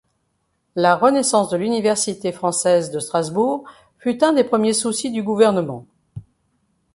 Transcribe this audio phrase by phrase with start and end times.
[0.75, 3.69] La renaissance de l'université française de Strasbourg
[3.99, 5.85] fut un des premiers soucis du gouvernement.